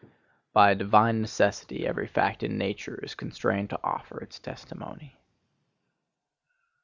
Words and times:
By 0.51 0.71
a 0.71 0.75
divine 0.75 1.21
necessity 1.21 1.85
every 1.85 2.07
fact 2.07 2.41
in 2.41 2.57
nature 2.57 2.95
is 3.05 3.13
constrained 3.13 3.69
to 3.69 3.79
offer 3.83 4.17
its 4.19 4.39
testimony. 4.39 5.15